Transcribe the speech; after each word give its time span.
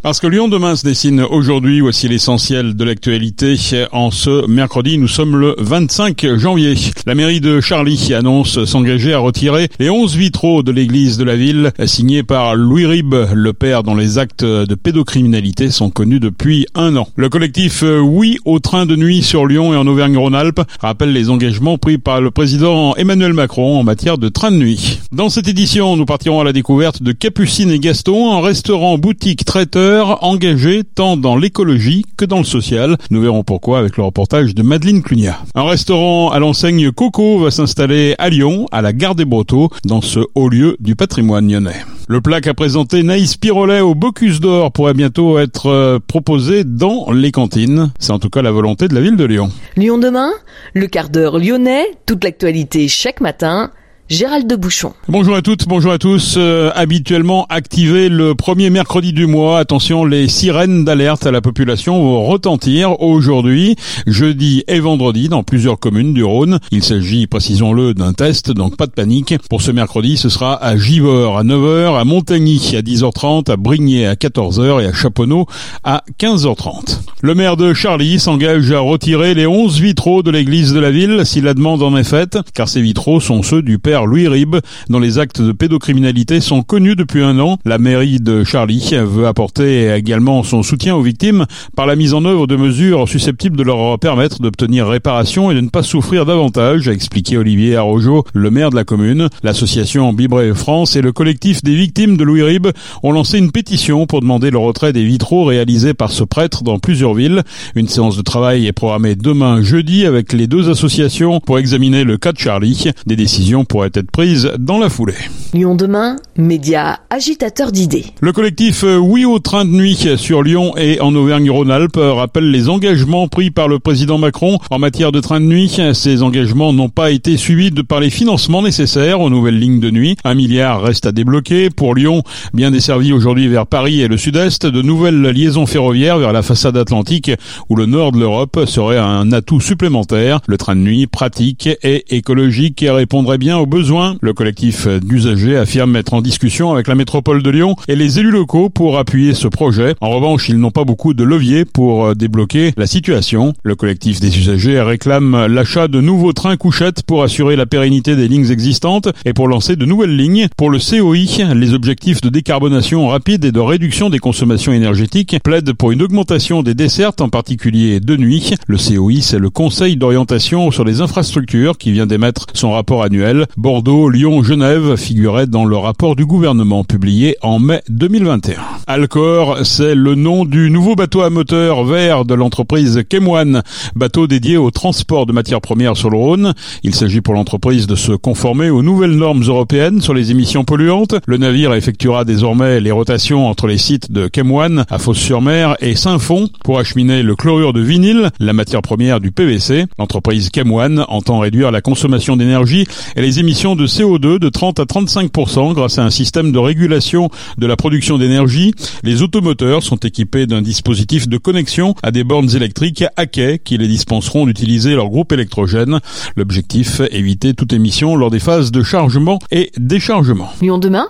Parce 0.00 0.20
que 0.20 0.28
Lyon 0.28 0.46
demain 0.46 0.76
se 0.76 0.84
dessine 0.84 1.22
aujourd'hui, 1.22 1.80
voici 1.80 2.06
l'essentiel 2.06 2.76
de 2.76 2.84
l'actualité. 2.84 3.56
En 3.90 4.12
ce 4.12 4.46
mercredi, 4.46 4.96
nous 4.96 5.08
sommes 5.08 5.36
le 5.36 5.56
25 5.58 6.36
janvier. 6.36 6.74
La 7.04 7.16
mairie 7.16 7.40
de 7.40 7.60
Charlie 7.60 8.14
annonce 8.14 8.64
s'engager 8.64 9.12
à 9.12 9.18
retirer 9.18 9.68
les 9.80 9.90
11 9.90 10.14
vitraux 10.14 10.62
de 10.62 10.70
l'église 10.70 11.18
de 11.18 11.24
la 11.24 11.34
ville, 11.34 11.72
signés 11.84 12.22
par 12.22 12.54
Louis 12.54 12.86
Rib, 12.86 13.12
le 13.32 13.52
père 13.52 13.82
dont 13.82 13.96
les 13.96 14.18
actes 14.18 14.44
de 14.44 14.74
pédocriminalité 14.76 15.70
sont 15.70 15.90
connus 15.90 16.20
depuis 16.20 16.66
un 16.76 16.94
an. 16.96 17.08
Le 17.16 17.28
collectif 17.28 17.82
Oui 17.82 18.38
au 18.44 18.60
train 18.60 18.86
de 18.86 18.94
nuit 18.94 19.22
sur 19.22 19.46
Lyon 19.46 19.74
et 19.74 19.76
en 19.76 19.86
Auvergne-Rhône-Alpes 19.86 20.60
rappelle 20.80 21.12
les 21.12 21.28
engagements 21.28 21.76
pris 21.76 21.98
par 21.98 22.20
le 22.20 22.30
président 22.30 22.94
Emmanuel 22.94 23.32
Macron 23.32 23.78
en 23.78 23.82
matière 23.82 24.16
de 24.16 24.28
train 24.28 24.52
de 24.52 24.56
nuit. 24.56 25.00
Dans 25.10 25.28
cette 25.28 25.48
édition, 25.48 25.96
nous 25.96 26.04
partirons 26.04 26.40
à 26.40 26.44
la 26.44 26.52
découverte 26.52 27.02
de 27.02 27.12
Capucine 27.12 27.70
et 27.70 27.80
Gaston, 27.80 28.32
un 28.32 28.42
restaurant 28.42 28.96
boutique 28.96 29.44
traiteur 29.68 30.24
engagés 30.24 30.82
tant 30.82 31.18
dans 31.18 31.36
l'écologie 31.36 32.06
que 32.16 32.24
dans 32.24 32.38
le 32.38 32.44
social. 32.44 32.96
Nous 33.10 33.20
verrons 33.20 33.44
pourquoi 33.44 33.78
avec 33.78 33.98
le 33.98 34.02
reportage 34.02 34.54
de 34.54 34.62
Madeleine 34.62 35.02
Clunia. 35.02 35.40
Un 35.54 35.64
restaurant 35.64 36.30
à 36.30 36.38
l'enseigne 36.38 36.90
Coco 36.90 37.38
va 37.38 37.50
s'installer 37.50 38.14
à 38.18 38.30
Lyon, 38.30 38.66
à 38.72 38.80
la 38.80 38.94
gare 38.94 39.14
des 39.14 39.26
Brotteaux, 39.26 39.68
dans 39.84 40.00
ce 40.00 40.20
haut 40.34 40.48
lieu 40.48 40.76
du 40.80 40.96
patrimoine 40.96 41.50
lyonnais. 41.50 41.84
Le 42.08 42.22
plat 42.22 42.40
qu'a 42.40 42.54
présenté 42.54 43.02
Naïs 43.02 43.36
Pirolet 43.36 43.80
au 43.80 43.94
Bocuse 43.94 44.40
d'Or 44.40 44.72
pourrait 44.72 44.94
bientôt 44.94 45.38
être 45.38 45.66
euh, 45.66 45.98
proposé 45.98 46.64
dans 46.64 47.10
les 47.12 47.30
cantines. 47.30 47.90
C'est 47.98 48.12
en 48.12 48.18
tout 48.18 48.30
cas 48.30 48.40
la 48.40 48.50
volonté 48.50 48.88
de 48.88 48.94
la 48.94 49.02
ville 49.02 49.16
de 49.16 49.24
Lyon. 49.24 49.50
Lyon 49.76 49.98
demain, 49.98 50.30
le 50.72 50.86
quart 50.86 51.10
d'heure 51.10 51.38
lyonnais, 51.38 51.84
toute 52.06 52.24
l'actualité 52.24 52.88
chaque 52.88 53.20
matin 53.20 53.70
Gérald 54.10 54.46
de 54.46 54.56
Bouchon. 54.56 54.94
Bonjour 55.06 55.36
à 55.36 55.42
toutes, 55.42 55.68
bonjour 55.68 55.92
à 55.92 55.98
tous. 55.98 56.36
Euh, 56.38 56.70
habituellement 56.74 57.44
activé 57.50 58.08
le 58.08 58.34
premier 58.34 58.70
mercredi 58.70 59.12
du 59.12 59.26
mois, 59.26 59.58
attention, 59.58 60.06
les 60.06 60.28
sirènes 60.28 60.82
d'alerte 60.82 61.26
à 61.26 61.30
la 61.30 61.42
population 61.42 62.02
vont 62.02 62.24
retentir 62.24 63.02
aujourd'hui, 63.02 63.76
jeudi 64.06 64.64
et 64.66 64.80
vendredi 64.80 65.28
dans 65.28 65.42
plusieurs 65.42 65.78
communes 65.78 66.14
du 66.14 66.24
Rhône. 66.24 66.58
Il 66.70 66.82
s'agit, 66.82 67.26
précisons-le, 67.26 67.92
d'un 67.92 68.14
test, 68.14 68.50
donc 68.50 68.78
pas 68.78 68.86
de 68.86 68.92
panique. 68.92 69.34
Pour 69.50 69.60
ce 69.60 69.72
mercredi, 69.72 70.16
ce 70.16 70.30
sera 70.30 70.56
à 70.56 70.78
Givors 70.78 71.36
à 71.36 71.44
9h, 71.44 72.00
à 72.00 72.04
Montagny 72.04 72.76
à 72.76 72.80
10h30, 72.80 73.50
à 73.50 73.56
Brignais 73.58 74.06
à 74.06 74.14
14h 74.14 74.82
et 74.82 74.86
à 74.86 74.92
Chaponneau 74.94 75.44
à 75.84 76.02
15h30. 76.18 77.00
Le 77.20 77.34
maire 77.34 77.58
de 77.58 77.74
Charlie 77.74 78.18
s'engage 78.18 78.72
à 78.72 78.80
retirer 78.80 79.34
les 79.34 79.46
11 79.46 79.78
vitraux 79.80 80.22
de 80.22 80.30
l'église 80.30 80.72
de 80.72 80.80
la 80.80 80.90
ville 80.90 81.26
si 81.26 81.42
la 81.42 81.52
demande 81.52 81.82
en 81.82 81.94
est 81.94 82.04
faite, 82.04 82.38
car 82.54 82.70
ces 82.70 82.80
vitraux 82.80 83.20
sont 83.20 83.42
ceux 83.42 83.60
du 83.60 83.78
père 83.78 83.97
Louis 84.06 84.28
Rib, 84.28 84.56
dont 84.88 84.98
les 84.98 85.18
actes 85.18 85.40
de 85.40 85.52
pédocriminalité 85.52 86.40
sont 86.40 86.62
connus 86.62 86.96
depuis 86.96 87.22
un 87.22 87.38
an. 87.38 87.58
La 87.64 87.78
mairie 87.78 88.20
de 88.20 88.44
Charlie 88.44 88.90
veut 88.92 89.26
apporter 89.26 89.92
également 89.94 90.42
son 90.42 90.62
soutien 90.62 90.94
aux 90.94 91.02
victimes 91.02 91.46
par 91.76 91.86
la 91.86 91.96
mise 91.96 92.14
en 92.14 92.24
œuvre 92.24 92.46
de 92.46 92.56
mesures 92.56 93.08
susceptibles 93.08 93.56
de 93.56 93.62
leur 93.62 93.98
permettre 93.98 94.40
d'obtenir 94.40 94.86
réparation 94.86 95.50
et 95.50 95.54
de 95.54 95.60
ne 95.60 95.68
pas 95.68 95.82
souffrir 95.82 96.26
davantage, 96.26 96.88
a 96.88 96.92
expliqué 96.92 97.36
Olivier 97.36 97.76
Arrojo, 97.76 98.24
le 98.32 98.50
maire 98.50 98.70
de 98.70 98.76
la 98.76 98.84
commune. 98.84 99.28
L'association 99.42 100.12
Bibré 100.12 100.54
France 100.54 100.96
et 100.96 101.02
le 101.02 101.12
collectif 101.12 101.62
des 101.62 101.74
victimes 101.74 102.16
de 102.16 102.24
Louis 102.24 102.42
Rib 102.42 102.68
ont 103.02 103.12
lancé 103.12 103.38
une 103.38 103.50
pétition 103.50 104.06
pour 104.06 104.20
demander 104.20 104.50
le 104.50 104.58
retrait 104.58 104.92
des 104.92 105.04
vitraux 105.04 105.44
réalisés 105.44 105.94
par 105.94 106.10
ce 106.10 106.24
prêtre 106.24 106.62
dans 106.62 106.78
plusieurs 106.78 107.14
villes. 107.14 107.42
Une 107.74 107.88
séance 107.88 108.16
de 108.16 108.22
travail 108.22 108.66
est 108.66 108.72
programmée 108.72 109.14
demain 109.14 109.62
jeudi 109.62 110.06
avec 110.06 110.32
les 110.32 110.46
deux 110.46 110.70
associations 110.70 111.40
pour 111.40 111.58
examiner 111.58 112.04
le 112.04 112.16
cas 112.16 112.32
de 112.32 112.38
Charlie. 112.38 112.90
Des 113.06 113.16
décisions 113.16 113.64
pourraient 113.64 113.87
être 113.94 114.10
prise 114.10 114.50
dans 114.58 114.78
la 114.78 114.88
foulée. 114.88 115.14
Lyon 115.54 115.74
demain, 115.74 116.16
média 116.36 117.00
agitateur 117.10 117.72
d'idées. 117.72 118.04
Le 118.20 118.32
collectif 118.32 118.84
euh, 118.84 118.98
Oui 118.98 119.24
au 119.24 119.38
train 119.38 119.64
de 119.64 119.70
nuit 119.70 120.08
sur 120.16 120.42
Lyon 120.42 120.76
et 120.76 121.00
en 121.00 121.14
Auvergne-Rhône-Alpes 121.14 121.98
rappelle 121.98 122.50
les 122.50 122.68
engagements 122.68 123.28
pris 123.28 123.50
par 123.50 123.66
le 123.66 123.78
président 123.78 124.18
Macron 124.18 124.58
en 124.70 124.78
matière 124.78 125.10
de 125.10 125.20
train 125.20 125.40
de 125.40 125.46
nuit. 125.46 125.78
Ces 125.94 126.22
engagements 126.22 126.72
n'ont 126.72 126.88
pas 126.88 127.10
été 127.10 127.36
suivis 127.36 127.70
de 127.70 127.82
par 127.82 128.00
les 128.00 128.10
financements 128.10 128.62
nécessaires 128.62 129.20
aux 129.20 129.30
nouvelles 129.30 129.58
lignes 129.58 129.80
de 129.80 129.90
nuit. 129.90 130.16
Un 130.24 130.34
milliard 130.34 130.82
reste 130.82 131.06
à 131.06 131.12
débloquer. 131.12 131.70
Pour 131.70 131.94
Lyon, 131.94 132.22
bien 132.52 132.70
desservi 132.70 133.12
aujourd'hui 133.12 133.48
vers 133.48 133.66
Paris 133.66 134.02
et 134.02 134.08
le 134.08 134.16
sud-est, 134.16 134.66
de 134.66 134.82
nouvelles 134.82 135.22
liaisons 135.22 135.66
ferroviaires 135.66 136.18
vers 136.18 136.32
la 136.32 136.42
façade 136.42 136.76
atlantique 136.76 137.30
ou 137.68 137.76
le 137.76 137.86
nord 137.86 138.12
de 138.12 138.18
l'Europe 138.18 138.64
seraient 138.66 138.98
un 138.98 139.32
atout 139.32 139.60
supplémentaire. 139.60 140.40
Le 140.46 140.58
train 140.58 140.76
de 140.76 140.82
nuit 140.82 141.06
pratique 141.06 141.68
et 141.82 142.04
écologique 142.14 142.84
répondrait 142.86 143.38
bien 143.38 143.56
aux 143.56 143.66
besoins 143.66 143.77
le 143.78 144.32
collectif 144.32 144.88
d'usagers 144.88 145.56
affirme 145.56 145.94
être 145.94 146.12
en 146.12 146.20
discussion 146.20 146.72
avec 146.72 146.88
la 146.88 146.96
métropole 146.96 147.44
de 147.44 147.50
Lyon 147.50 147.76
et 147.86 147.94
les 147.94 148.18
élus 148.18 148.32
locaux 148.32 148.70
pour 148.70 148.98
appuyer 148.98 149.34
ce 149.34 149.46
projet. 149.46 149.94
En 150.00 150.10
revanche, 150.10 150.48
ils 150.48 150.58
n'ont 150.58 150.72
pas 150.72 150.82
beaucoup 150.82 151.14
de 151.14 151.22
leviers 151.22 151.64
pour 151.64 152.06
euh, 152.06 152.14
débloquer 152.14 152.72
la 152.76 152.88
situation. 152.88 153.54
Le 153.62 153.76
collectif 153.76 154.18
des 154.18 154.36
usagers 154.36 154.80
réclame 154.80 155.46
l'achat 155.46 155.86
de 155.86 156.00
nouveaux 156.00 156.32
trains 156.32 156.56
couchettes 156.56 157.04
pour 157.04 157.22
assurer 157.22 157.54
la 157.54 157.66
pérennité 157.66 158.16
des 158.16 158.26
lignes 158.26 158.50
existantes 158.50 159.08
et 159.24 159.32
pour 159.32 159.46
lancer 159.46 159.76
de 159.76 159.84
nouvelles 159.84 160.16
lignes. 160.16 160.48
Pour 160.56 160.70
le 160.70 160.78
COI, 160.78 161.54
les 161.54 161.72
objectifs 161.72 162.20
de 162.20 162.30
décarbonation 162.30 163.06
rapide 163.06 163.44
et 163.44 163.52
de 163.52 163.60
réduction 163.60 164.10
des 164.10 164.18
consommations 164.18 164.72
énergétiques 164.72 165.36
plaident 165.44 165.72
pour 165.72 165.92
une 165.92 166.02
augmentation 166.02 166.64
des 166.64 166.74
dessertes, 166.74 167.20
en 167.20 167.28
particulier 167.28 168.00
de 168.00 168.16
nuit. 168.16 168.54
Le 168.66 168.76
COI, 168.76 169.22
c'est 169.22 169.38
le 169.38 169.50
Conseil 169.50 169.96
d'orientation 169.96 170.72
sur 170.72 170.84
les 170.84 171.00
infrastructures 171.00 171.78
qui 171.78 171.92
vient 171.92 172.06
d'émettre 172.06 172.46
son 172.54 172.72
rapport 172.72 173.04
annuel. 173.04 173.46
Bordeaux, 173.68 174.08
Lyon, 174.08 174.42
Genève 174.42 174.96
figuraient 174.96 175.46
dans 175.46 175.66
le 175.66 175.76
rapport 175.76 176.16
du 176.16 176.24
gouvernement 176.24 176.84
publié 176.84 177.36
en 177.42 177.58
mai 177.58 177.82
2021. 177.90 178.56
Alcor, 178.86 179.58
c'est 179.64 179.94
le 179.94 180.14
nom 180.14 180.46
du 180.46 180.70
nouveau 180.70 180.94
bateau 180.94 181.20
à 181.20 181.28
moteur 181.28 181.84
vert 181.84 182.24
de 182.24 182.32
l'entreprise 182.32 183.02
Kemoine, 183.06 183.62
bateau 183.94 184.26
dédié 184.26 184.56
au 184.56 184.70
transport 184.70 185.26
de 185.26 185.34
matières 185.34 185.60
premières 185.60 185.98
sur 185.98 186.08
le 186.08 186.16
Rhône. 186.16 186.54
Il 186.82 186.94
s'agit 186.94 187.20
pour 187.20 187.34
l'entreprise 187.34 187.86
de 187.86 187.94
se 187.94 188.12
conformer 188.12 188.70
aux 188.70 188.82
nouvelles 188.82 189.18
normes 189.18 189.42
européennes 189.42 190.00
sur 190.00 190.14
les 190.14 190.30
émissions 190.30 190.64
polluantes. 190.64 191.16
Le 191.26 191.36
navire 191.36 191.74
effectuera 191.74 192.24
désormais 192.24 192.80
les 192.80 192.90
rotations 192.90 193.46
entre 193.46 193.66
les 193.66 193.76
sites 193.76 194.10
de 194.10 194.28
Kemoine 194.28 194.86
à 194.88 194.98
Fos-sur-Mer 194.98 195.76
et 195.80 195.94
Saint-Fond 195.94 196.48
pour 196.64 196.78
acheminer 196.78 197.22
le 197.22 197.36
chlorure 197.36 197.74
de 197.74 197.82
vinyle, 197.82 198.30
la 198.40 198.54
matière 198.54 198.80
première 198.80 199.20
du 199.20 199.30
PVC. 199.30 199.84
L'entreprise 199.98 200.48
Kemoine 200.48 201.04
entend 201.08 201.40
réduire 201.40 201.70
la 201.70 201.82
consommation 201.82 202.38
d'énergie 202.38 202.86
et 203.14 203.20
les 203.20 203.40
émissions 203.40 203.57
de 203.58 203.88
CO2 203.88 204.38
de 204.38 204.48
30 204.48 204.78
à 204.78 204.84
35% 204.84 205.74
grâce 205.74 205.98
à 205.98 206.04
un 206.04 206.10
système 206.10 206.52
de 206.52 206.58
régulation 206.60 207.28
de 207.56 207.66
la 207.66 207.74
production 207.74 208.16
d'énergie. 208.16 208.72
Les 209.02 209.22
automoteurs 209.22 209.82
sont 209.82 209.96
équipés 209.96 210.46
d'un 210.46 210.62
dispositif 210.62 211.28
de 211.28 211.38
connexion 211.38 211.96
à 212.04 212.12
des 212.12 212.22
bornes 212.22 212.54
électriques 212.54 213.02
à 213.16 213.26
quai 213.26 213.58
qui 213.58 213.76
les 213.76 213.88
dispenseront 213.88 214.46
d'utiliser 214.46 214.94
leur 214.94 215.08
groupe 215.08 215.32
électrogène. 215.32 215.98
L'objectif, 216.36 217.00
éviter 217.10 217.52
toute 217.52 217.72
émission 217.72 218.14
lors 218.14 218.30
des 218.30 218.38
phases 218.38 218.70
de 218.70 218.84
chargement 218.84 219.40
et 219.50 219.72
déchargement. 219.76 220.50
Lyon 220.62 220.78
demain, 220.78 221.08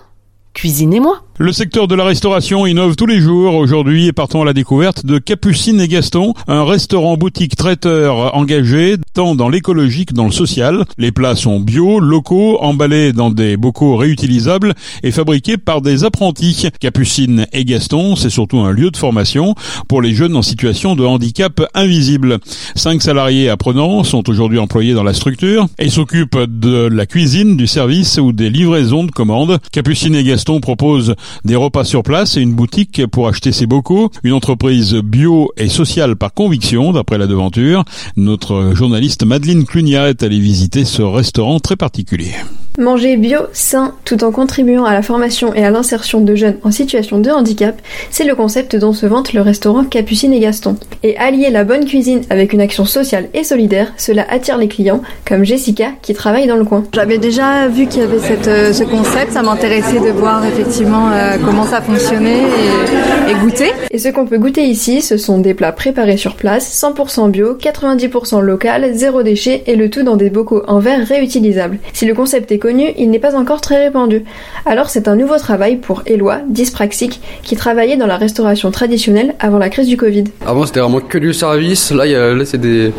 cuisinez-moi. 0.55 1.28
Le 1.41 1.53
secteur 1.53 1.87
de 1.87 1.95
la 1.95 2.03
restauration 2.03 2.67
innove 2.67 2.97
tous 2.97 3.07
les 3.07 3.21
jours 3.21 3.55
aujourd'hui 3.55 4.11
partons 4.11 4.43
à 4.43 4.45
la 4.45 4.53
découverte 4.53 5.07
de 5.07 5.19
Capucine 5.19 5.81
et 5.81 5.87
Gaston, 5.87 6.35
un 6.49 6.65
restaurant 6.65 7.17
boutique 7.17 7.55
traiteur 7.55 8.35
engagé 8.35 8.97
tant 9.15 9.37
dans 9.37 9.49
l'écologie 9.49 10.05
que 10.05 10.15
dans 10.15 10.25
le 10.25 10.33
social. 10.33 10.85
Les 10.99 11.13
plats 11.13 11.37
sont 11.37 11.61
bio, 11.61 12.01
locaux, 12.01 12.59
emballés 12.61 13.13
dans 13.13 13.31
des 13.31 13.57
bocaux 13.57 13.95
réutilisables 13.95 14.75
et 15.05 15.13
fabriqués 15.13 15.59
par 15.59 15.81
des 15.81 16.03
apprentis. 16.03 16.71
Capucine 16.81 17.47
et 17.53 17.65
Gaston, 17.65 18.17
c'est 18.17 18.31
surtout 18.31 18.59
un 18.59 18.73
lieu 18.73 18.91
de 18.91 18.97
formation 18.97 19.55
pour 19.87 20.03
les 20.03 20.17
jeunes 20.17 20.35
en 20.35 20.43
situation 20.43 20.97
de 20.97 21.05
handicap 21.05 21.63
invisible. 21.73 22.39
Cinq 22.75 23.01
salariés 23.01 23.49
apprenants 23.49 24.03
sont 24.03 24.29
aujourd'hui 24.29 24.59
employés 24.59 24.93
dans 24.93 25.05
la 25.05 25.15
structure 25.15 25.69
et 25.79 25.89
s'occupent 25.89 26.49
de 26.49 26.89
la 26.89 27.07
cuisine, 27.07 27.57
du 27.57 27.69
service 27.69 28.19
ou 28.19 28.33
des 28.33 28.51
livraisons 28.51 29.05
de 29.05 29.13
commandes. 29.13 29.59
Capucine 29.71 30.17
et 30.17 30.25
Gaston 30.25 30.59
proposent 30.59 31.15
des 31.45 31.57
repas 31.57 31.85
sur 31.85 32.03
place 32.03 32.37
et 32.37 32.41
une 32.41 32.55
boutique 32.55 33.07
pour 33.07 33.29
acheter 33.29 33.53
ses 33.53 33.67
bocaux, 33.67 34.11
une 34.25 34.33
entreprise 34.33 34.95
bio 34.95 35.51
et 35.57 35.69
sociale 35.69 36.17
par 36.17 36.35
conviction, 36.35 36.93
d'après 36.93 37.19
la 37.19 37.27
devanture. 37.27 37.85
Notre 38.17 38.73
journaliste 38.75 39.25
Madeleine 39.25 39.65
Clunia 39.65 40.09
est 40.09 40.23
allée 40.23 40.41
visiter 40.41 40.85
ce 40.85 41.03
restaurant 41.03 41.61
très 41.61 41.77
particulier. 41.77 42.35
Manger 42.79 43.17
bio, 43.17 43.41
sain, 43.53 43.95
tout 44.05 44.23
en 44.23 44.31
contribuant 44.31 44.85
à 44.85 44.93
la 44.93 45.03
formation 45.03 45.53
et 45.53 45.65
à 45.65 45.71
l'insertion 45.73 46.21
de 46.21 46.37
jeunes 46.37 46.59
en 46.63 46.71
situation 46.71 47.19
de 47.19 47.29
handicap, 47.29 47.75
c'est 48.13 48.23
le 48.23 48.37
concept 48.37 48.77
dont 48.77 48.93
se 48.93 49.05
vante 49.05 49.33
le 49.33 49.41
restaurant 49.41 49.83
Capucine 49.83 50.33
et 50.33 50.39
Gaston. 50.39 50.77
Et 51.03 51.17
allier 51.17 51.51
la 51.51 51.65
bonne 51.65 51.87
cuisine 51.87 52.21
avec 52.31 52.53
une 52.53 52.61
action 52.61 52.85
sociale 52.85 53.31
et 53.35 53.43
solidaire, 53.43 53.93
cela 53.97 54.25
attire 54.31 54.59
les 54.59 54.69
clients, 54.69 55.03
comme 55.27 55.43
Jessica 55.43 55.89
qui 56.03 56.15
travaille 56.15 56.47
dans 56.47 56.55
le 56.55 56.65
coin. 56.65 56.85
J'avais 56.95 57.19
déjà 57.19 57.67
vu 57.67 57.89
qu'il 57.89 58.03
y 58.03 58.05
avait 58.05 58.21
cette, 58.21 58.47
euh, 58.47 58.73
ce 58.73 58.85
concept, 58.85 59.33
ça 59.33 59.43
m'intéressait 59.43 59.99
de 59.99 60.11
voir 60.11 60.47
effectivement 60.47 61.11
euh, 61.11 61.37
comment 61.45 61.65
ça 61.65 61.81
fonctionnait 61.81 62.43
et, 62.43 63.33
et 63.33 63.35
goûter. 63.43 63.73
Et 63.91 63.99
ce 63.99 64.09
qu'on 64.09 64.27
peut 64.27 64.39
goûter 64.39 64.63
ici, 64.63 65.03
ce 65.03 65.17
sont 65.17 65.39
des 65.41 65.55
plats 65.55 65.73
préparés 65.73 66.17
sur 66.17 66.37
place, 66.37 66.81
100% 66.81 67.33
bio, 67.33 67.59
90% 67.61 68.41
local, 68.41 68.91
zéro 68.95 69.25
déchet 69.25 69.65
et 69.67 69.75
le 69.75 69.91
tout 69.91 70.05
dans 70.05 70.15
des 70.15 70.31
bocaux 70.31 70.63
en 70.69 70.79
verre 70.79 71.05
réutilisables. 71.05 71.79
Si 71.93 72.07
le 72.07 72.15
concept 72.15 72.53
est 72.53 72.59
il 72.69 73.11
n'est 73.11 73.19
pas 73.19 73.35
encore 73.37 73.61
très 73.61 73.85
répandu. 73.85 74.25
Alors 74.67 74.89
c'est 74.89 75.09
un 75.09 75.17
nouveau 75.17 75.37
travail 75.39 75.77
pour 75.77 76.03
Éloi, 76.07 76.39
dyspraxique, 76.49 77.21
qui 77.43 77.57
travaillait 77.57 77.97
dans 77.97 78.07
la 78.07 78.17
restauration 78.17 78.71
traditionnelle 78.71 79.35
avant 79.41 79.59
la 79.59 79.69
crise 79.69 79.89
du 79.89 79.97
Covid. 79.97 80.25
Avant 80.47 80.67
c'était 80.67 80.81
vraiment 80.81 81.01
que 81.01 81.19
du 81.19 81.33
service, 81.33 81.91
là, 81.91 82.07
il 82.07 82.13
y 82.13 82.59
des... 82.59 82.93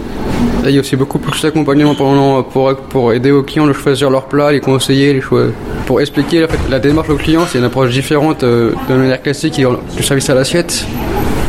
Il 0.65 0.71
y 0.71 0.77
a 0.77 0.81
aussi 0.81 0.95
beaucoup 0.95 1.19
plus 1.19 1.41
d'accompagnement 1.41 1.95
pour, 1.95 2.45
pour, 2.49 2.75
pour 2.75 3.13
aider 3.13 3.31
aux 3.31 3.43
clients 3.43 3.67
à 3.67 3.73
choisir 3.73 4.09
leurs 4.09 4.25
plats, 4.25 4.51
les 4.51 4.59
conseiller, 4.59 5.13
les 5.13 5.21
choix. 5.21 5.45
Pour 5.85 6.01
expliquer 6.01 6.45
la 6.69 6.79
démarche 6.79 7.09
au 7.09 7.15
client, 7.15 7.41
c'est 7.47 7.59
une 7.59 7.63
approche 7.63 7.91
différente 7.91 8.43
euh, 8.43 8.73
de 8.89 8.93
manière 8.93 9.21
classique 9.21 9.61
du 9.95 10.03
service 10.03 10.29
à 10.29 10.35
l'assiette. 10.35 10.85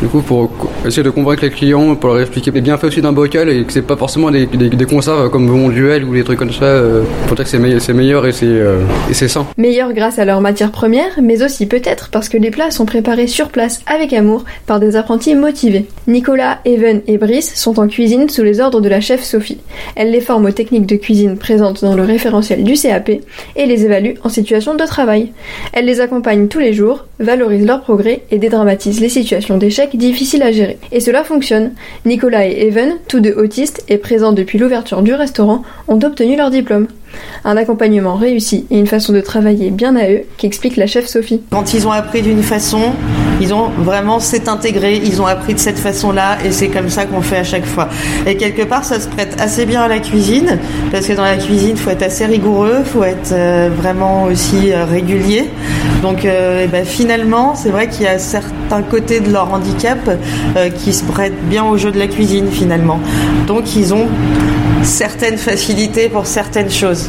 Du 0.01 0.09
coup, 0.09 0.23
pour 0.23 0.51
essayer 0.87 1.03
de 1.03 1.11
convaincre 1.11 1.43
les 1.43 1.51
clients, 1.51 1.95
pour 1.95 2.11
leur 2.11 2.21
expliquer 2.21 2.51
les 2.51 2.61
bienfaits 2.61 2.85
aussi 2.85 3.03
d'un 3.03 3.13
bocal 3.13 3.49
et 3.51 3.65
que 3.65 3.73
c'est 3.73 3.83
pas 3.83 3.97
forcément 3.97 4.31
des, 4.31 4.47
des, 4.47 4.87
conserves 4.87 5.31
comme 5.31 5.47
mon 5.47 5.69
duel 5.69 6.05
ou 6.05 6.15
des 6.15 6.25
trucs 6.25 6.39
comme 6.39 6.53
ça, 6.53 6.65
euh, 6.65 7.03
pour 7.27 7.37
dire 7.37 7.45
que 7.45 7.51
c'est 7.51 7.59
meilleur, 7.59 7.81
meilleur 7.95 8.27
et 8.27 8.33
c'est 8.33 8.47
euh, 8.47 8.81
sain. 9.13 9.47
Meilleur 9.57 9.93
grâce 9.93 10.19
à 10.19 10.25
leurs 10.25 10.41
matières 10.41 10.73
premières, 10.73 11.21
mais 11.23 11.43
aussi 11.43 11.67
peut-être 11.67 12.09
parce 12.11 12.29
que 12.29 12.37
les 12.37 12.51
plats 12.51 12.71
sont 12.71 12.87
préparés 12.87 13.27
sur 13.27 13.49
place 13.49 13.83
avec 13.87 14.13
amour 14.13 14.45
par 14.67 14.81
des 14.81 14.97
apprentis 14.97 15.35
motivés. 15.35 15.87
Nicolas, 16.07 16.59
Evan 16.65 17.01
et 17.07 17.19
Brice 17.19 17.55
sont 17.55 17.79
en 17.79 17.87
cuisine 17.87 18.29
sous 18.29 18.43
les 18.43 18.61
ordres 18.61 18.81
de 18.81 18.89
la 18.89 19.01
chef 19.01 19.23
Sophie. 19.23 19.59
Elle 19.97 20.11
les 20.11 20.21
forme 20.21 20.47
aux 20.47 20.51
techniques 20.51 20.87
de 20.87 20.97
cuisine 20.97 21.37
présentes 21.37 21.83
dans 21.83 21.95
le 21.95 22.03
référentiel 22.03 22.65
du 22.65 22.75
CAP 22.75 23.11
et 23.11 23.67
les 23.67 23.85
évalue 23.85 24.15
en 24.25 24.29
situation 24.29 24.75
de 24.75 24.85
travail. 24.85 25.33
Elle 25.73 25.85
les 25.85 26.01
accompagne 26.01 26.49
tous 26.49 26.59
les 26.59 26.73
jours, 26.73 27.07
valorise 27.19 27.67
leur 27.67 27.83
progrès 27.83 28.23
et 28.31 28.39
dédramatise 28.39 29.01
les 29.01 29.09
situations 29.09 29.59
d'échec 29.59 29.97
difficile 29.97 30.43
à 30.43 30.53
gérer. 30.53 30.70
Et 30.93 31.01
cela 31.01 31.25
fonctionne. 31.25 31.73
Nicolas 32.05 32.47
et 32.47 32.67
Evan, 32.67 32.99
tous 33.09 33.21
deux 33.21 33.33
autistes 33.33 33.85
et 33.89 33.99
présents 33.99 34.33
depuis 34.33 34.59
l'ouverture 34.59 35.03
du 35.03 35.15
restaurant, 35.15 35.63
ont 35.89 36.01
obtenu 36.03 36.37
leur 36.37 36.51
diplôme. 36.51 36.89
Un 37.45 37.57
accompagnement 37.57 38.15
réussi 38.17 38.67
et 38.71 38.79
une 38.79 38.87
façon 38.87 39.13
de 39.13 39.21
travailler 39.21 39.71
bien 39.71 39.97
à 39.97 40.11
eux, 40.11 40.23
qu'explique 40.37 40.77
la 40.77 40.87
chef 40.87 41.07
Sophie. 41.07 41.41
Quand 41.51 41.75
ils 41.75 41.87
ont 41.87 41.93
appris 41.93 42.23
d'une 42.23 42.43
façon, 42.43 42.93
ils 43.41 43.55
ont 43.55 43.71
vraiment 43.79 44.21
s'est 44.21 44.49
intégré, 44.49 45.01
ils 45.03 45.23
ont 45.23 45.27
appris 45.27 45.55
de 45.55 45.59
cette 45.59 45.79
façon-là 45.79 46.39
et 46.45 46.53
c'est 46.53 46.69
comme 46.69 46.91
ça 46.91 47.07
qu'on 47.07 47.23
fait 47.23 47.39
à 47.39 47.45
chaque 47.45 47.65
fois. 47.65 47.89
Et 48.27 48.37
quelque 48.37 48.63
part, 48.63 48.85
ça 48.85 49.01
se 49.01 49.09
prête 49.09 49.41
assez 49.41 49.65
bien 49.65 49.83
à 49.83 49.89
la 49.89 49.99
cuisine 49.99 50.59
parce 50.93 51.07
que 51.07 51.15
dans 51.15 51.25
la 51.25 51.37
cuisine, 51.37 51.77
faut 51.77 51.91
être 51.91 52.03
assez 52.03 52.27
rigoureux, 52.27 52.83
faut 52.85 53.05
être 53.05 53.33
euh, 53.33 53.71
vraiment 53.75 54.25
aussi 54.25 54.73
euh, 54.73 54.85
régulier. 54.85 55.49
Donc 56.03 56.25
euh, 56.25 56.67
ben, 56.67 56.85
finalement, 56.85 57.55
c'est 57.55 57.71
vrai 57.71 57.89
qu'il 57.89 58.03
y 58.03 58.09
a 58.09 58.19
certains 58.19 58.83
côtés 58.83 59.21
de 59.21 59.33
leur 59.33 59.53
handicap 59.53 59.99
qui 60.77 60.93
se 60.93 61.05
prêtent 61.05 61.49
bien 61.49 61.65
au 61.65 61.77
jeu 61.77 61.91
de 61.91 61.99
la 61.99 62.07
cuisine 62.07 62.49
finalement. 62.51 63.01
Donc 63.47 63.77
ils 63.77 63.95
ont 63.95 64.07
certaines 64.83 65.39
facilités 65.39 66.09
pour 66.09 66.27
certaines 66.27 66.71
choses. 66.71 67.09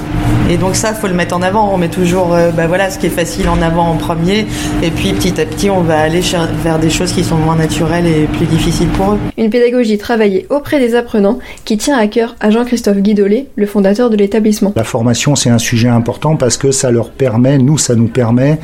Et 0.49 0.57
donc 0.57 0.75
ça, 0.75 0.93
faut 0.93 1.07
le 1.07 1.13
mettre 1.13 1.35
en 1.35 1.41
avant. 1.41 1.73
On 1.73 1.77
met 1.77 1.87
toujours, 1.87 2.33
euh, 2.33 2.51
bah 2.51 2.67
voilà, 2.67 2.89
ce 2.89 2.99
qui 2.99 3.05
est 3.05 3.11
facile 3.11 3.47
en 3.47 3.61
avant 3.61 3.87
en 3.87 3.95
premier, 3.95 4.45
et 4.83 4.91
puis 4.91 5.13
petit 5.13 5.39
à 5.39 5.45
petit, 5.45 5.69
on 5.69 5.81
va 5.81 5.99
aller 5.99 6.21
vers 6.63 6.77
des 6.77 6.89
choses 6.89 7.13
qui 7.13 7.23
sont 7.23 7.37
moins 7.37 7.55
naturelles 7.55 8.05
et 8.05 8.25
plus 8.25 8.45
difficiles 8.47 8.89
pour 8.89 9.13
eux. 9.13 9.17
Une 9.37 9.49
pédagogie 9.49 9.97
travaillée 9.97 10.45
auprès 10.49 10.79
des 10.79 10.95
apprenants 10.95 11.39
qui 11.63 11.77
tient 11.77 11.97
à 11.97 12.07
cœur 12.07 12.35
à 12.41 12.49
Jean-Christophe 12.49 12.97
Guidolet, 12.97 13.47
le 13.55 13.65
fondateur 13.65 14.09
de 14.09 14.17
l'établissement. 14.17 14.73
La 14.75 14.83
formation, 14.83 15.35
c'est 15.35 15.49
un 15.49 15.57
sujet 15.57 15.87
important 15.87 16.35
parce 16.35 16.57
que 16.57 16.71
ça 16.71 16.91
leur 16.91 17.11
permet, 17.11 17.57
nous, 17.57 17.77
ça 17.77 17.95
nous 17.95 18.07
permet 18.07 18.59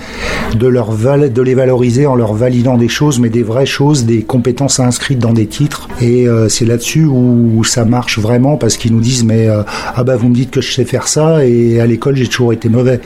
de 0.55 0.67
leur 0.67 0.91
de 0.97 1.41
les 1.41 1.53
valoriser 1.53 2.05
en 2.05 2.15
leur 2.15 2.33
validant 2.33 2.75
des 2.75 2.89
choses, 2.89 3.19
mais 3.19 3.29
des 3.29 3.43
vraies 3.43 3.65
choses, 3.65 4.05
des 4.05 4.23
compétences 4.23 4.79
inscrites 4.79 5.19
dans 5.19 5.33
des 5.33 5.47
titres. 5.47 5.87
Et 6.01 6.27
euh, 6.27 6.49
c'est 6.49 6.65
là-dessus 6.65 7.05
où 7.05 7.63
ça 7.63 7.85
marche 7.85 8.19
vraiment 8.19 8.57
parce 8.57 8.75
qu'ils 8.77 8.96
nous 8.97 9.03
disent 9.03 9.23
mais 9.23 9.47
euh, 9.47 9.61
ah 9.95 10.03
bah 10.03 10.15
vous 10.15 10.29
me 10.29 10.33
dites 10.33 10.51
que 10.51 10.61
je 10.61 10.71
sais 10.73 10.85
faire 10.85 11.07
ça 11.07 11.45
et 11.45 11.79
à 11.79 11.85
l'école 11.85 12.15
j'ai 12.15 12.27
toujours 12.27 12.53
été 12.53 12.67
mauvais. 12.67 12.99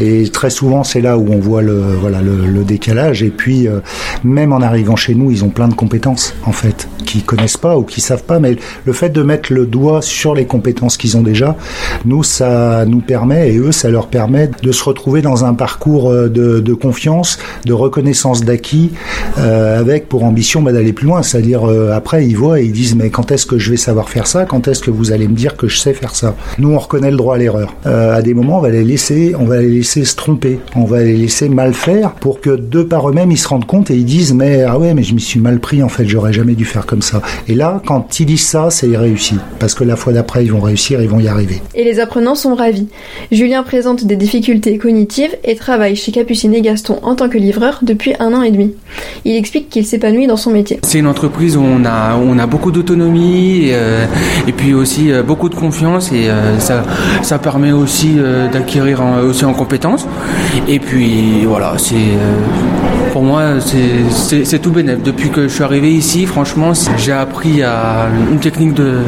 Et 0.00 0.28
très 0.28 0.50
souvent 0.50 0.84
c'est 0.84 1.00
là 1.00 1.16
où 1.16 1.26
on 1.32 1.38
voit 1.38 1.62
le 1.62 1.78
voilà 1.78 2.20
le, 2.20 2.64
décalage. 2.64 3.22
Et 3.22 3.30
puis 3.30 3.68
euh, 3.68 3.80
même 4.24 4.52
en 4.52 4.60
arrivant 4.60 4.96
chez 4.96 5.14
nous, 5.14 5.30
ils 5.30 5.44
ont 5.44 5.48
plein 5.48 5.68
de 5.68 5.74
compétences 5.74 6.34
en 6.44 6.52
fait 6.52 6.88
qui 7.06 7.22
connaissent 7.22 7.56
pas 7.56 7.78
ou 7.78 7.82
qui 7.82 8.00
savent 8.00 8.24
pas. 8.24 8.40
Mais 8.40 8.56
le 8.84 8.92
fait 8.92 9.10
de 9.10 9.22
mettre 9.22 9.52
le 9.52 9.64
doigt 9.64 10.02
sur 10.02 10.34
les 10.34 10.44
compétences 10.44 10.96
qu'ils 10.96 11.16
ont 11.16 11.22
déjà, 11.22 11.56
nous 12.04 12.22
ça 12.22 12.84
nous 12.84 13.00
permet 13.00 13.54
et 13.54 13.58
eux 13.58 13.72
ça 13.72 13.90
leur 13.90 14.08
permet 14.08 14.50
de 14.62 14.72
se 14.72 14.84
retrouver 14.84 15.22
dans 15.22 15.44
un 15.44 15.54
parcours 15.54 16.10
euh, 16.10 16.28
de, 16.28 16.74
confiance, 16.74 17.38
de 17.64 17.72
reconnaissance 17.72 18.44
d'acquis, 18.44 18.92
avec 19.36 20.08
pour 20.08 20.24
ambition 20.24 20.62
bah, 20.62 20.72
d'aller 20.72 20.92
plus 20.92 21.06
loin. 21.06 21.22
C'est-à-dire 21.22 21.64
après 21.94 22.26
ils 22.26 22.36
voient 22.36 22.60
et 22.60 22.64
ils 22.64 22.72
disent 22.72 22.96
mais 22.96 23.10
quand 23.10 23.30
est-ce 23.30 23.46
que 23.46 23.58
je 23.58 23.70
vais 23.70 23.76
savoir 23.76 24.08
faire 24.08 24.26
ça? 24.26 24.44
Quand 24.44 24.68
est-ce 24.68 24.80
que 24.80 24.90
vous 24.90 25.12
allez 25.12 25.27
me 25.28 25.34
dire 25.34 25.56
que 25.56 25.68
je 25.68 25.78
sais 25.78 25.94
faire 25.94 26.14
ça 26.14 26.34
Nous 26.58 26.72
on 26.72 26.78
reconnaît 26.78 27.10
le 27.10 27.16
droit 27.16 27.36
à 27.36 27.38
l'erreur. 27.38 27.74
Euh, 27.86 28.16
à 28.16 28.22
des 28.22 28.34
moments 28.34 28.58
on 28.58 28.62
va 28.62 28.70
les 28.70 28.84
laisser, 28.84 29.34
on 29.38 29.44
va 29.44 29.58
les 29.60 29.68
laisser 29.68 30.04
se 30.04 30.16
tromper, 30.16 30.58
on 30.74 30.84
va 30.84 31.02
les 31.02 31.16
laisser 31.16 31.48
mal 31.48 31.74
faire 31.74 32.12
pour 32.12 32.40
que 32.40 32.50
de 32.50 32.82
par 32.82 33.08
eux-mêmes 33.08 33.30
ils 33.30 33.38
se 33.38 33.48
rendent 33.48 33.66
compte 33.66 33.90
et 33.90 33.96
ils 33.96 34.04
disent 34.04 34.34
mais 34.34 34.62
ah 34.62 34.78
ouais 34.78 34.94
mais 34.94 35.02
je 35.02 35.14
m'y 35.14 35.20
suis 35.20 35.40
mal 35.40 35.60
pris 35.60 35.82
en 35.82 35.88
fait 35.88 36.06
j'aurais 36.06 36.32
jamais 36.32 36.54
dû 36.54 36.64
faire 36.64 36.86
comme 36.86 37.02
ça. 37.02 37.22
Et 37.46 37.54
là 37.54 37.82
quand 37.86 38.20
ils 38.20 38.26
disent 38.26 38.46
ça 38.46 38.68
c'est 38.70 38.96
réussi 38.96 39.36
parce 39.58 39.74
que 39.74 39.84
la 39.84 39.96
fois 39.96 40.12
d'après 40.12 40.44
ils 40.44 40.52
vont 40.52 40.60
réussir, 40.60 41.00
ils 41.00 41.08
vont 41.08 41.20
y 41.20 41.28
arriver. 41.28 41.60
Et 41.74 41.84
les 41.84 42.00
apprenants 42.00 42.34
sont 42.34 42.54
ravis. 42.54 42.88
Julien 43.30 43.62
présente 43.62 44.04
des 44.04 44.16
difficultés 44.16 44.78
cognitives 44.78 45.36
et 45.44 45.54
travaille 45.54 45.96
chez 45.96 46.12
Capucine 46.12 46.54
et 46.54 46.62
Gaston 46.62 46.98
en 47.02 47.14
tant 47.14 47.28
que 47.28 47.38
livreur 47.38 47.80
depuis 47.82 48.14
un 48.18 48.32
an 48.32 48.42
et 48.42 48.50
demi. 48.50 48.74
Il 49.24 49.36
explique 49.36 49.68
qu'il 49.68 49.86
s'épanouit 49.86 50.26
dans 50.26 50.36
son 50.36 50.50
métier. 50.50 50.80
C'est 50.82 50.98
une 50.98 51.06
entreprise 51.06 51.56
où 51.56 51.62
on 51.62 51.84
a 51.84 52.16
on 52.16 52.38
a 52.38 52.46
beaucoup 52.46 52.70
d'autonomie 52.70 53.68
et, 53.68 53.70
euh, 53.74 54.06
et, 54.46 54.52
puis 54.52 54.74
aussi 54.74 55.12
euh, 55.12 55.17
beaucoup 55.22 55.48
de 55.48 55.54
confiance 55.54 56.12
et 56.12 56.28
euh, 56.28 56.58
ça 56.58 56.82
ça 57.22 57.38
permet 57.38 57.72
aussi 57.72 58.18
d'acquérir 58.52 59.02
aussi 59.22 59.44
en 59.44 59.54
compétences. 59.54 60.06
Et 60.66 60.78
puis 60.78 61.44
voilà, 61.44 61.74
c'est 61.76 62.16
pour 63.12 63.22
moi, 63.22 63.60
c'est 63.60 64.58
tout 64.58 64.70
bénéf. 64.70 65.02
Depuis 65.02 65.30
que 65.30 65.48
je 65.48 65.54
suis 65.54 65.62
arrivé 65.62 65.92
ici, 65.92 66.26
franchement, 66.26 66.72
j'ai 66.96 67.12
appris 67.12 67.62
à 67.62 68.08
une 68.30 68.40
technique 68.40 68.74
de, 68.74 69.02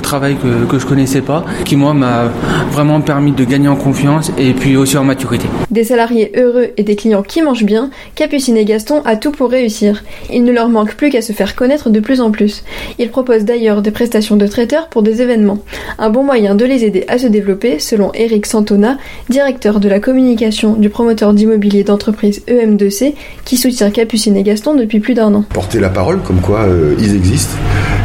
travail 0.00 0.36
que, 0.36 0.70
que 0.70 0.78
je 0.78 0.86
connaissais 0.86 1.20
pas, 1.20 1.44
qui 1.64 1.76
moi 1.76 1.94
m'a 1.94 2.30
vraiment 2.70 3.00
permis 3.00 3.32
de 3.32 3.44
gagner 3.44 3.68
en 3.68 3.76
confiance 3.76 4.32
et 4.38 4.52
puis 4.52 4.76
aussi 4.76 4.96
en 4.96 5.04
maturité. 5.04 5.46
Des 5.70 5.84
salariés 5.84 6.32
heureux 6.36 6.68
et 6.76 6.82
des 6.82 6.96
clients 6.96 7.22
qui 7.22 7.42
mangent 7.42 7.64
bien, 7.64 7.90
Capucine 8.14 8.56
et 8.56 8.64
Gaston 8.64 9.02
a 9.04 9.16
tout 9.16 9.30
pour 9.30 9.50
réussir. 9.50 10.02
Il 10.32 10.44
ne 10.44 10.52
leur 10.52 10.68
manque 10.68 10.94
plus 10.94 11.10
qu'à 11.10 11.22
se 11.22 11.32
faire 11.32 11.54
connaître 11.54 11.90
de 11.90 12.00
plus 12.00 12.20
en 12.20 12.30
plus. 12.30 12.64
Ils 12.98 13.10
proposent 13.10 13.44
d'ailleurs 13.44 13.82
des 13.82 13.90
prestations 13.90 14.36
de 14.36 14.46
traiteurs 14.46 14.88
pour 14.88 15.02
des 15.02 15.22
événements. 15.22 15.58
Un 15.98 16.10
bon 16.10 16.24
moyen 16.24 16.54
de 16.54 16.64
les 16.64 16.84
aider 16.84 17.04
à 17.08 17.18
se 17.18 17.26
développer, 17.26 17.78
selon 17.78 18.12
Eric 18.14 18.46
Santona, 18.46 18.98
directeur 19.28 19.80
de 19.80 19.88
la 19.88 20.00
communication 20.00 20.74
du 20.74 20.90
promoteur 20.90 21.34
d'immobilier 21.34 21.84
d'entreprise 21.84 22.42
EM2C, 22.48 23.14
qui 23.44 23.56
soutient 23.56 23.90
Capucine 23.90 24.36
et 24.36 24.42
Gaston 24.42 24.74
depuis 24.74 25.00
plus 25.00 25.14
d'un 25.14 25.32
an. 25.34 25.44
Porter 25.52 25.80
la 25.80 25.90
parole 25.90 26.20
comme 26.22 26.40
quoi 26.40 26.60
euh, 26.60 26.94
ils 26.98 27.14
existent 27.14 27.56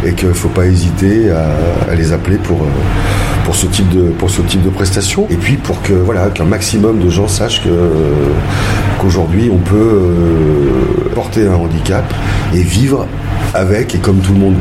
et 0.06 0.14
qu'il 0.14 0.30
ne 0.30 0.34
faut 0.34 0.50
pas 0.50 0.66
hésiter 0.66 1.32
à, 1.32 1.96
les 1.96 2.14
appeler 2.14 2.38
pour, 2.38 2.62
euh, 2.62 2.70
pour, 3.46 3.56
ce 3.56 3.66
type 3.68 3.90
de, 3.90 4.10
pour 4.10 4.30
ce 4.30 4.42
type 4.42 4.62
de 4.62 4.70
prestations. 4.70 5.28
Et 5.30 5.36
puis 5.36 5.56
pour 5.56 5.82
que 5.82 5.94
voilà 5.94 6.30
qu'un 6.30 6.46
maximum 6.46 7.00
de 7.00 7.10
gens 7.10 7.28
sachent 7.28 7.64
que, 7.64 7.70
qu'aujourd'hui 9.00 9.50
on 9.52 9.58
peut 9.58 9.76
euh, 9.76 11.10
porter 11.16 11.48
un 11.48 11.56
handicap 11.56 12.14
et 12.54 12.62
vivre 12.62 13.08
avec 13.54 13.96
et 13.96 14.00
comme 14.00 14.20
tout 14.20 14.34
le 14.34 14.40
monde. 14.40 14.56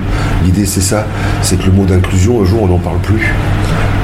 L'idée 0.45 0.67
c'est 0.67 0.81
ça, 0.81 1.07
c'est 1.43 1.59
que 1.59 1.67
le 1.67 1.73
mot 1.73 1.85
d'inclusion 1.85 2.41
un 2.41 2.45
jour 2.45 2.63
on 2.63 2.69
n'en 2.69 2.79
parle 2.79 2.99
plus. 2.99 3.33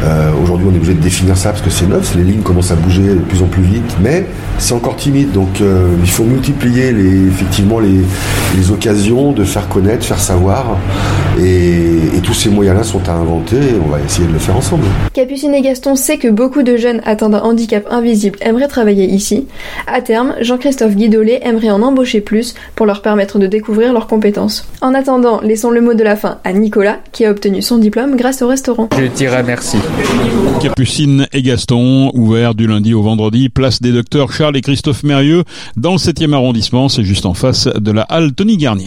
Euh, 0.04 0.30
aujourd'hui, 0.42 0.66
on 0.70 0.74
est 0.74 0.76
obligé 0.76 0.94
de 0.94 1.00
définir 1.00 1.36
ça 1.36 1.50
parce 1.50 1.62
que 1.62 1.70
c'est 1.70 1.86
neuf, 1.86 2.14
les 2.14 2.24
lignes 2.24 2.42
commencent 2.42 2.70
à 2.70 2.74
bouger 2.74 3.02
de 3.02 3.20
plus 3.20 3.42
en 3.42 3.46
plus 3.46 3.62
vite, 3.62 3.96
mais 4.02 4.26
c'est 4.58 4.74
encore 4.74 4.96
timide. 4.96 5.32
Donc, 5.32 5.60
euh, 5.60 5.88
il 6.02 6.10
faut 6.10 6.24
multiplier 6.24 6.92
les, 6.92 7.26
effectivement 7.26 7.78
les, 7.80 8.04
occasions 8.70 9.32
de 9.32 9.44
faire 9.44 9.68
connaître, 9.68 10.04
faire 10.04 10.20
savoir. 10.20 10.78
Et, 11.40 12.00
tous 12.22 12.32
ces 12.32 12.48
moyens-là 12.48 12.82
sont 12.82 13.06
à 13.06 13.12
inventer. 13.12 13.58
on 13.84 13.90
va 13.90 14.00
essayer 14.00 14.26
de 14.26 14.32
le 14.32 14.38
faire 14.38 14.56
ensemble. 14.56 14.84
Capucine 15.12 15.52
et 15.52 15.60
Gaston 15.60 15.94
sait 15.94 16.16
que 16.16 16.28
beaucoup 16.28 16.62
de 16.62 16.78
jeunes 16.78 17.02
atteints 17.04 17.28
d'un 17.28 17.40
handicap 17.40 17.86
invisible 17.90 18.38
aimeraient 18.40 18.68
travailler 18.68 19.04
ici. 19.04 19.46
À 19.86 20.00
terme, 20.00 20.34
Jean-Christophe 20.40 20.94
Guidolet 20.94 21.40
aimerait 21.42 21.70
en 21.70 21.82
embaucher 21.82 22.22
plus 22.22 22.54
pour 22.76 22.86
leur 22.86 23.02
permettre 23.02 23.38
de 23.38 23.46
découvrir 23.46 23.92
leurs 23.92 24.06
compétences. 24.06 24.66
En 24.80 24.94
attendant, 24.94 25.42
laissons 25.42 25.70
le 25.70 25.82
mot 25.82 25.92
de 25.92 26.02
la 26.02 26.16
fin 26.16 26.38
à 26.44 26.54
Nicolas, 26.54 27.00
qui 27.12 27.26
a 27.26 27.30
obtenu 27.30 27.60
son 27.60 27.76
diplôme 27.76 28.16
grâce 28.16 28.40
au 28.40 28.48
restaurant. 28.48 28.88
Je 28.98 29.04
dirais 29.04 29.42
merci. 29.42 29.76
Capucine 30.60 31.26
et 31.32 31.42
Gaston, 31.42 32.10
ouvert 32.14 32.54
du 32.54 32.66
lundi 32.66 32.94
au 32.94 33.02
vendredi, 33.02 33.48
place 33.48 33.82
des 33.82 33.92
docteurs 33.92 34.32
Charles 34.32 34.56
et 34.56 34.60
Christophe 34.60 35.02
Mérieux, 35.02 35.44
dans 35.76 35.92
le 35.92 35.98
7e 35.98 36.32
arrondissement, 36.32 36.88
c'est 36.88 37.04
juste 37.04 37.26
en 37.26 37.34
face 37.34 37.66
de 37.66 37.90
la 37.90 38.02
halle 38.02 38.32
Tony 38.32 38.56
Garnier. 38.56 38.86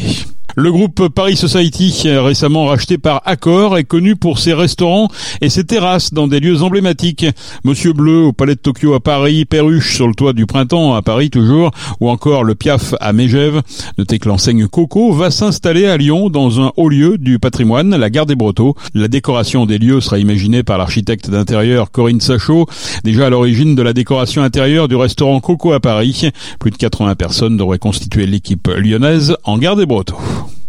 Le 0.56 0.72
groupe 0.72 1.10
Paris 1.10 1.36
Society, 1.36 2.10
récemment 2.10 2.66
racheté 2.66 2.98
par 2.98 3.22
Accor, 3.26 3.78
est 3.78 3.84
connu 3.84 4.16
pour 4.16 4.40
ses 4.40 4.54
restaurants 4.54 5.08
et 5.42 5.50
ses 5.50 5.64
terrasses 5.66 6.14
dans 6.14 6.28
des 6.28 6.40
lieux 6.40 6.64
emblématiques. 6.64 7.28
Monsieur 7.64 7.94
Bleu 7.94 8.24
au 8.24 8.34
Palais 8.34 8.56
de 8.56 8.60
Tokyo 8.60 8.96
à 8.96 9.00
Paris, 9.00 9.46
Perruche 9.46 9.96
sur 9.96 10.08
le 10.08 10.16
toit 10.16 10.34
du 10.34 10.48
Printemps 10.48 10.96
à 10.96 11.04
Paris 11.04 11.30
toujours, 11.30 11.72
ou 12.00 12.10
encore 12.10 12.44
le 12.44 12.56
Piaf 12.56 12.96
à 13.00 13.14
Mégève. 13.14 13.62
Notez 14.00 14.18
que 14.18 14.30
l'enseigne 14.30 14.68
Coco 14.68 15.12
va 15.12 15.30
s'installer 15.30 15.86
à 15.86 15.96
Lyon 15.98 16.30
dans 16.32 16.60
un 16.60 16.72
haut 16.76 16.90
lieu 16.90 17.20
du 17.20 17.38
patrimoine, 17.38 17.96
la 17.96 18.10
gare 18.10 18.26
des 18.26 18.36
Brotteaux. 18.36 18.76
La 18.96 19.08
décoration 19.08 19.68
des 19.68 19.78
lieux 19.78 20.02
sera 20.02 20.18
imaginée 20.18 20.64
par 20.64 20.80
l'architecte 20.80 21.30
d'intérieur 21.30 21.92
Corinne 21.92 22.22
Sachaud, 22.22 22.66
déjà 23.04 23.28
à 23.28 23.30
l'origine 23.30 23.76
de 23.76 23.82
la 23.84 23.94
décoration 23.94 24.42
intérieure 24.42 24.88
du 24.88 24.96
restaurant 24.96 25.40
Coco 25.40 25.74
à 25.74 25.80
Paris. 25.80 26.32
Plus 26.60 26.72
de 26.72 26.78
80 26.78 27.14
personnes 27.14 27.58
devraient 27.58 27.78
constituer 27.78 28.26
l'équipe 28.26 28.68
lyonnaise 28.68 29.36
en 29.44 29.60
gare 29.60 29.76
des 29.76 29.86
Brotteaux. 29.86 30.18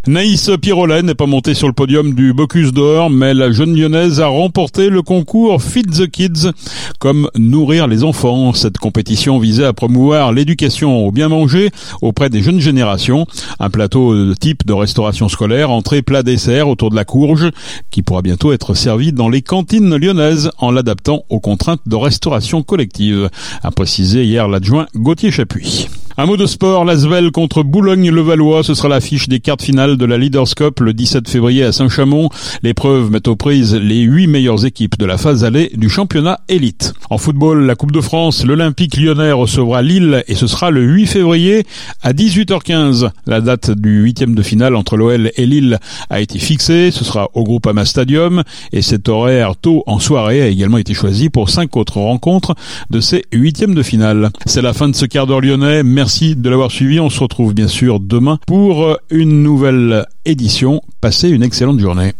Naïs 0.09 0.50
Pirolet 0.62 1.03
n'est 1.03 1.15
pas 1.15 1.27
montée 1.27 1.53
sur 1.53 1.67
le 1.67 1.75
podium 1.75 2.15
du 2.15 2.33
Bocuse 2.33 2.73
d'Or, 2.73 3.11
mais 3.11 3.35
la 3.35 3.53
jeune 3.53 3.77
lyonnaise 3.77 4.21
a 4.21 4.29
remporté 4.29 4.88
le 4.88 5.03
concours 5.03 5.62
Feed 5.62 5.91
the 5.91 6.11
Kids, 6.11 6.50
comme 6.99 7.29
nourrir 7.37 7.87
les 7.87 8.05
enfants. 8.05 8.55
Cette 8.55 8.79
compétition 8.79 9.38
visait 9.38 9.67
à 9.67 9.75
promouvoir 9.75 10.33
l'éducation 10.33 11.07
au 11.07 11.12
bien 11.12 11.29
manger 11.29 11.69
auprès 12.00 12.31
des 12.31 12.41
jeunes 12.41 12.59
générations. 12.59 13.27
Un 13.61 13.69
plateau 13.69 14.15
de 14.15 14.33
type 14.33 14.65
de 14.65 14.73
restauration 14.73 15.29
scolaire, 15.29 15.71
entrée, 15.71 16.00
plat, 16.00 16.23
dessert 16.23 16.71
autour 16.71 16.88
de 16.88 16.97
la 16.97 17.05
courge, 17.05 17.50
qui 17.91 18.00
pourra 18.00 18.23
bientôt 18.23 18.55
être 18.55 18.73
servi 18.73 19.12
dans 19.12 19.29
les 19.29 19.43
cantines 19.43 19.95
lyonnaises 19.95 20.50
en 20.57 20.71
l'adaptant 20.71 21.25
aux 21.29 21.41
contraintes 21.41 21.83
de 21.85 21.97
restauration 21.97 22.62
collective, 22.62 23.29
a 23.62 23.71
précisé 23.71 24.25
hier 24.25 24.49
l'adjoint 24.49 24.87
Gauthier 24.95 25.31
Chapuis. 25.31 25.87
Un 26.21 26.27
mot 26.27 26.37
de 26.37 26.47
sport, 26.47 26.85
l'Asvel 26.85 27.31
contre 27.31 27.63
Boulogne-le-Valois, 27.63 28.65
ce 28.65 28.75
sera 28.75 28.89
l'affiche 28.89 29.29
des 29.29 29.39
cartes 29.39 29.63
finales 29.63 29.97
de 29.97 30.05
la 30.05 30.19
Leaders 30.19 30.53
Cup 30.57 30.81
le 30.81 30.93
17 30.93 31.29
février 31.29 31.63
à 31.63 31.71
Saint-Chamond. 31.71 32.29
L'épreuve 32.65 33.13
met 33.13 33.29
aux 33.29 33.37
prises 33.37 33.77
les 33.77 34.01
huit 34.01 34.27
meilleures 34.27 34.67
équipes 34.67 34.99
de 34.99 35.05
la 35.07 35.17
phase 35.17 35.45
allée 35.45 35.71
du 35.77 35.89
championnat 35.89 36.41
élite. 36.49 36.93
En 37.09 37.19
football, 37.19 37.65
la 37.67 37.77
Coupe 37.77 37.93
de 37.93 38.01
France, 38.01 38.45
l'Olympique 38.45 38.97
lyonnais 38.97 39.31
recevra 39.31 39.81
Lille 39.81 40.25
et 40.27 40.35
ce 40.35 40.49
sera 40.49 40.73
le 40.73 40.83
8 40.83 41.07
février 41.07 41.65
à 42.03 42.13
18h15. 42.13 43.11
La 43.29 43.41
date 43.41 43.71
du 43.71 44.03
huitième 44.03 44.35
de 44.35 44.43
finale 44.43 44.75
entre 44.75 44.97
l'OL 44.97 45.31
et 45.37 45.47
Lille 45.47 45.79
a 46.11 46.19
été 46.19 46.41
fixée. 46.41 46.91
Ce 46.91 47.05
sera 47.05 47.29
au 47.35 47.45
Groupama 47.45 47.85
Stadium 47.85 48.43
et 48.73 48.83
cet 48.83 49.09
horaire 49.09 49.55
tôt 49.55 49.85
en 49.87 50.01
soirée 50.01 50.43
a 50.43 50.49
également 50.49 50.79
été 50.79 50.95
choisi 50.95 51.31
pour 51.31 51.49
cinq 51.49 51.77
autres 51.77 51.99
rencontres 51.99 52.57
de 52.91 52.99
ces 52.99 53.23
huitièmes 53.33 53.77
de 53.77 53.85
finale. 53.85 54.31
C'est 54.47 54.63
la 54.63 54.73
fin 54.73 54.89
de 54.89 54.97
ce 54.97 55.07
quart 55.07 55.29
d'heure 55.29 55.43
lyonnais. 55.43 55.85
Merci 56.09 56.37
de 56.37 56.49
l'avoir 56.49 56.71
suivi. 56.71 57.00
On 57.00 57.11
se 57.11 57.21
retrouve 57.21 57.53
bien 57.53 57.69
sûr 57.69 58.00
demain 58.00 58.38
pour 58.47 58.97
une 59.11 59.43
nouvelle 59.43 60.07
édition. 60.25 60.81
Passez 61.03 61.29
une 61.29 61.43
excellente 61.43 61.81
journée. 61.81 62.15